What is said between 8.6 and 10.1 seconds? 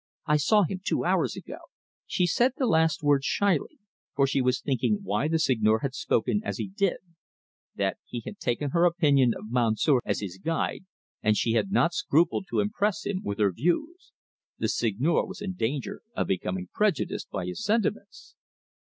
her opinion of Monsieur